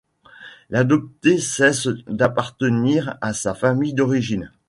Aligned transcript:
L'adopté 0.71 1.37
cesse 1.37 1.87
d'appartenir 2.07 3.19
à 3.21 3.33
sa 3.33 3.53
famille 3.53 3.93
d'origine. 3.93 4.51